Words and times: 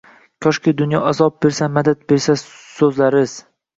Koshki 0.45 0.71
dunyo 0.79 0.99
azob 1.11 1.37
bersa 1.47 1.67
madad 1.75 2.01
bersa 2.13 2.39
suzlariz 2.47 3.37